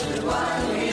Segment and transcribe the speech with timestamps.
[0.00, 0.34] 十万
[0.72, 0.89] 里